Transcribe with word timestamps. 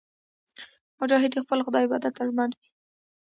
مجاهد 0.99 1.31
د 1.33 1.37
خپل 1.45 1.59
خدای 1.65 1.83
عبادت 1.87 2.13
ته 2.17 2.21
ژمن 2.27 2.49
وي. 2.57 2.67